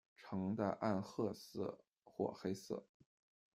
[0.17, 2.87] 呈的暗褐色或黑色。